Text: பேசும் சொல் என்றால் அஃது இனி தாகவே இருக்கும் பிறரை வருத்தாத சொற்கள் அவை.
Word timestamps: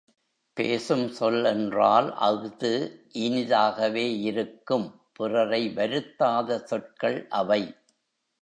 பேசும் 0.57 1.07
சொல் 1.09 1.43
என்றால் 1.43 2.13
அஃது 2.19 2.71
இனி 3.17 3.43
தாகவே 3.45 4.19
இருக்கும் 4.21 4.87
பிறரை 5.13 5.69
வருத்தாத 5.69 6.59
சொற்கள் 6.65 7.27
அவை. 7.33 7.61